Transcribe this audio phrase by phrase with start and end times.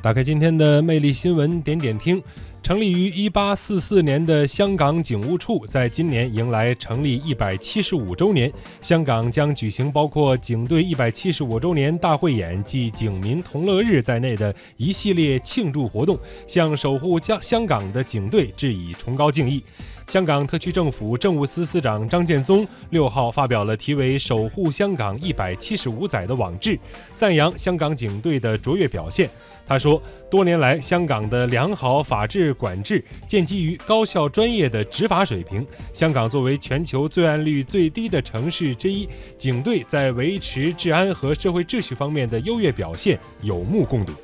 [0.00, 2.22] 打开今天的魅力新闻，点点听。
[2.62, 8.52] 成立于一八四四年的香港警务处，在今年迎来成立一百七十五周年。
[8.80, 19.62] 香港将举行包括警队一百七十五周年大汇演暨警民同乐日在内的一系列庆祝活动，向守护香香港的警队致以崇高敬意。
[20.08, 26.78] 香港特区政府政务司司长张建宗六号发表了题为“守护香港一百七十五载”的网志，
[27.14, 29.28] 赞扬香港警队的卓越表现。
[29.66, 35.64] 他说，多年来香港的良好法治管制建基于高效专业的执法水平。
[35.92, 39.06] 香港作为全球罪案率最低的城市之一，
[39.36, 44.14] 警队在维持治安和社会秩序方面的优越表现有目共睹。